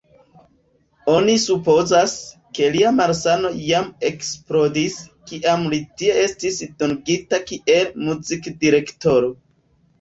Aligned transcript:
Oni 1.15 1.35
supozas, 1.43 2.15
ke 2.59 2.69
lia 2.77 2.93
malsano 3.01 3.53
jam 3.67 3.93
eksplodis, 4.11 4.97
kiam 5.33 5.69
li 5.75 5.83
tie 6.01 6.19
estis 6.25 6.61
dungita 6.83 7.45
kiel 7.53 7.95
muzikdirektoro. 8.09 9.35